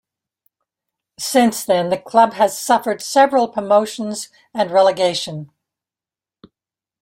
[1.19, 5.51] Since then the club has suffered several promotions and relegation.